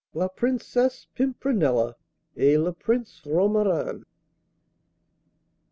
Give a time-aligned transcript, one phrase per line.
[0.15, 1.93] La Princesse Pimprenella
[2.35, 4.01] et Le Prince Romarin.